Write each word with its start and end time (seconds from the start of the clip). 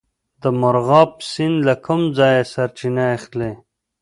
مرغاب 0.61 1.11
سیند 1.31 1.57
له 1.67 1.75
کوم 1.85 2.01
ځای 2.17 2.35
سرچینه 2.53 3.05
اخلي؟ 3.17 3.51